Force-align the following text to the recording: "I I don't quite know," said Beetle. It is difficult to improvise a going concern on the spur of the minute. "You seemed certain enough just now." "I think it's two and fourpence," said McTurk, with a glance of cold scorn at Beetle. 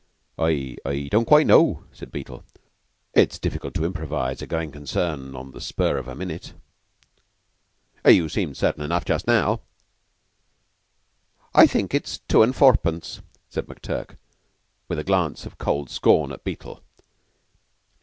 "I 0.39 0.77
I 0.83 1.09
don't 1.11 1.27
quite 1.27 1.45
know," 1.45 1.83
said 1.93 2.11
Beetle. 2.11 2.43
It 3.13 3.33
is 3.33 3.37
difficult 3.37 3.75
to 3.75 3.85
improvise 3.85 4.41
a 4.41 4.47
going 4.47 4.71
concern 4.71 5.35
on 5.35 5.51
the 5.51 5.61
spur 5.61 5.95
of 5.97 6.07
the 6.07 6.15
minute. 6.15 6.53
"You 8.03 8.27
seemed 8.27 8.57
certain 8.57 8.81
enough 8.81 9.05
just 9.05 9.27
now." 9.27 9.59
"I 11.53 11.67
think 11.67 11.93
it's 11.93 12.17
two 12.27 12.41
and 12.41 12.55
fourpence," 12.55 13.21
said 13.51 13.67
McTurk, 13.67 14.15
with 14.87 14.97
a 14.97 15.03
glance 15.03 15.45
of 15.45 15.59
cold 15.59 15.91
scorn 15.91 16.31
at 16.31 16.43
Beetle. 16.43 16.81